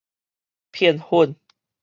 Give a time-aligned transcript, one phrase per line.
[0.71, 1.35] 片粉